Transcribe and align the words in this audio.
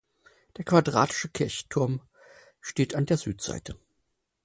Der 0.57 0.65
quadratische 0.65 1.29
Kirchturm 1.29 2.01
steht 2.59 2.95
an 2.95 3.05
der 3.05 3.17
Südseite. 3.17 3.77